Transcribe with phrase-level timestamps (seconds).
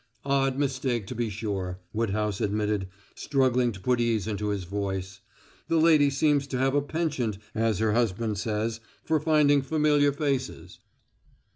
[0.25, 5.19] "Odd mistake, to be sure," Woodhouse admitted, struggling to put ease into his voice.
[5.67, 10.79] "The lady seems to have a penchant, as her husband says, for finding familiar faces."